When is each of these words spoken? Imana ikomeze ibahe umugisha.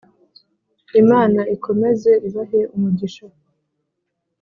Imana 1.01 1.41
ikomeze 1.55 2.11
ibahe 2.27 2.61
umugisha. 2.75 3.25